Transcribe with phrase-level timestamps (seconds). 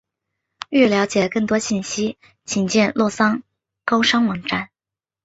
[0.69, 3.43] 欲了解更多信息请见洛桑
[3.85, 4.71] 高商网站。